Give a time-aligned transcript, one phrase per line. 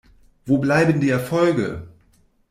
[0.47, 1.87] Wo bleiben die Erfolge?